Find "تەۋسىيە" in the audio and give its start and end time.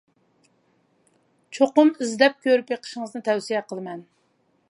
3.31-3.65